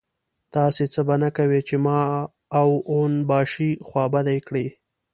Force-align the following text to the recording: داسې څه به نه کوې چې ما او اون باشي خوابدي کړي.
داسې 0.55 0.83
څه 0.93 1.01
به 1.07 1.15
نه 1.23 1.29
کوې 1.37 1.59
چې 1.67 1.75
ما 1.85 1.99
او 2.59 2.69
اون 2.93 3.11
باشي 3.29 3.69
خوابدي 3.87 4.39
کړي. 4.47 4.67